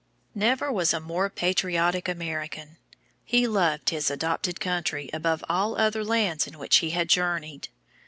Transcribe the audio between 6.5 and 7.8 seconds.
which he had journeyed.